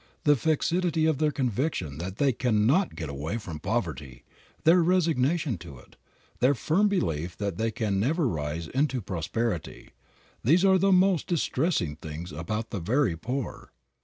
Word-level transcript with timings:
The 0.23 0.35
fixity 0.35 1.05
of 1.05 1.19
their 1.19 1.29
conviction 1.29 1.99
that 1.99 2.17
they 2.17 2.33
cannot 2.33 2.95
get 2.95 3.07
away 3.07 3.37
from 3.37 3.59
poverty, 3.59 4.23
their 4.63 4.81
resignation 4.81 5.59
to 5.59 5.77
it, 5.77 5.95
their 6.39 6.55
firm 6.55 6.87
belief 6.87 7.37
that 7.37 7.57
they 7.59 7.69
can 7.69 7.99
never 7.99 8.27
rise 8.27 8.67
into 8.69 8.99
prosperity, 8.99 9.91
these 10.43 10.65
are 10.65 10.79
the 10.79 10.91
most 10.91 11.27
distressing 11.27 11.97
things 11.97 12.31
about 12.31 12.71
the 12.71 12.79
very 12.79 13.15
poor. 13.15 13.73